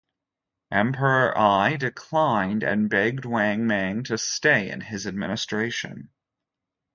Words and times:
Emperor 0.71 1.31
Ai 1.37 1.75
declined 1.75 2.63
and 2.63 2.89
begged 2.89 3.23
Wang 3.23 3.67
Mang 3.67 4.01
to 4.05 4.17
stay 4.17 4.71
in 4.71 4.81
his 4.81 5.05
administration. 5.05 6.09